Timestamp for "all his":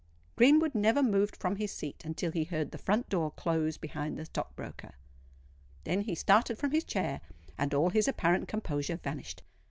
7.71-8.07